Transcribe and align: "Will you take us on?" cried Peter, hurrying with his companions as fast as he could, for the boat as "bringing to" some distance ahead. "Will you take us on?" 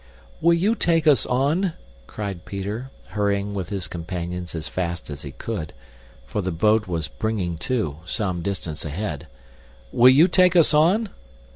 "Will 0.41 0.55
you 0.55 0.73
take 0.73 1.05
us 1.05 1.27
on?" 1.27 1.73
cried 2.07 2.43
Peter, 2.43 2.89
hurrying 3.09 3.53
with 3.53 3.69
his 3.69 3.87
companions 3.87 4.55
as 4.55 4.67
fast 4.67 5.11
as 5.11 5.21
he 5.21 5.31
could, 5.33 5.73
for 6.25 6.41
the 6.41 6.49
boat 6.51 6.89
as 6.89 7.07
"bringing 7.07 7.55
to" 7.59 7.97
some 8.07 8.41
distance 8.41 8.83
ahead. 8.83 9.27
"Will 9.91 10.09
you 10.09 10.27
take 10.27 10.55
us 10.55 10.73
on?" 10.73 11.09